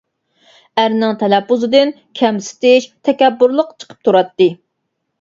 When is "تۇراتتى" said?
4.09-4.53